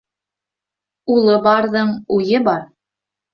[1.15, 2.65] Улы барҙың уйы бар.